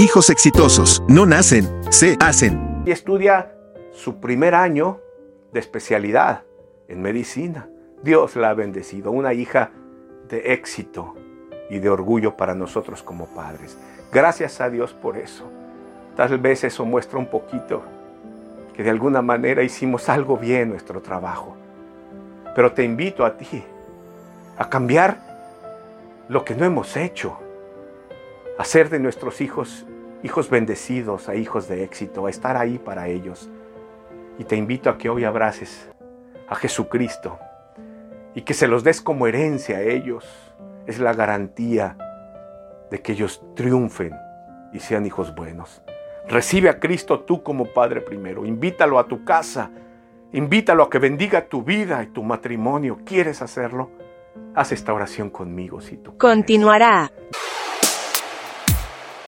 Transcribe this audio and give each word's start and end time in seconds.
Hijos 0.00 0.30
exitosos 0.30 1.02
no 1.08 1.26
nacen, 1.26 1.68
se 1.90 2.16
hacen. 2.20 2.84
Y 2.86 2.92
estudia 2.92 3.52
su 3.90 4.20
primer 4.20 4.54
año 4.54 5.00
de 5.52 5.58
especialidad 5.58 6.44
en 6.86 7.02
medicina. 7.02 7.68
Dios 8.04 8.36
la 8.36 8.50
ha 8.50 8.54
bendecido, 8.54 9.10
una 9.10 9.34
hija 9.34 9.72
de 10.28 10.52
éxito 10.52 11.16
y 11.68 11.80
de 11.80 11.90
orgullo 11.90 12.36
para 12.36 12.54
nosotros 12.54 13.02
como 13.02 13.26
padres. 13.26 13.76
Gracias 14.12 14.60
a 14.60 14.70
Dios 14.70 14.92
por 14.94 15.16
eso. 15.16 15.50
Tal 16.14 16.38
vez 16.38 16.62
eso 16.62 16.84
muestra 16.84 17.18
un 17.18 17.26
poquito 17.26 17.82
que 18.74 18.84
de 18.84 18.90
alguna 18.90 19.20
manera 19.20 19.64
hicimos 19.64 20.08
algo 20.08 20.36
bien 20.36 20.68
nuestro 20.70 21.02
trabajo. 21.02 21.56
Pero 22.54 22.70
te 22.70 22.84
invito 22.84 23.24
a 23.24 23.36
ti 23.36 23.64
a 24.58 24.68
cambiar 24.68 25.18
lo 26.28 26.44
que 26.44 26.54
no 26.54 26.64
hemos 26.64 26.96
hecho, 26.96 27.40
a 28.58 28.64
ser 28.64 28.90
de 28.90 28.98
nuestros 28.98 29.40
hijos 29.40 29.86
hijos 30.22 30.50
bendecidos, 30.50 31.28
a 31.28 31.34
hijos 31.34 31.68
de 31.68 31.84
éxito, 31.84 32.26
a 32.26 32.30
estar 32.30 32.56
ahí 32.56 32.78
para 32.78 33.08
ellos. 33.08 33.48
Y 34.38 34.44
te 34.44 34.56
invito 34.56 34.90
a 34.90 34.98
que 34.98 35.08
hoy 35.08 35.24
abraces 35.24 35.90
a 36.48 36.54
Jesucristo 36.54 37.38
y 38.34 38.42
que 38.42 38.54
se 38.54 38.68
los 38.68 38.84
des 38.84 39.00
como 39.00 39.26
herencia 39.26 39.78
a 39.78 39.82
ellos. 39.82 40.26
Es 40.86 40.98
la 40.98 41.12
garantía 41.12 41.96
de 42.90 43.00
que 43.00 43.12
ellos 43.12 43.42
triunfen 43.54 44.14
y 44.72 44.80
sean 44.80 45.06
hijos 45.06 45.34
buenos. 45.34 45.82
Recibe 46.28 46.68
a 46.68 46.78
Cristo 46.78 47.20
tú 47.20 47.42
como 47.42 47.66
Padre 47.66 48.00
primero. 48.00 48.44
Invítalo 48.44 48.98
a 48.98 49.06
tu 49.06 49.24
casa. 49.24 49.70
Invítalo 50.32 50.82
a 50.82 50.90
que 50.90 50.98
bendiga 50.98 51.48
tu 51.48 51.62
vida 51.62 52.02
y 52.02 52.08
tu 52.08 52.22
matrimonio. 52.22 52.98
¿Quieres 53.04 53.40
hacerlo? 53.42 53.90
Haz 54.54 54.72
esta 54.72 54.92
oración 54.92 55.30
conmigo 55.30 55.80
si 55.80 55.96
tú. 55.96 56.16
Continuará. 56.18 57.10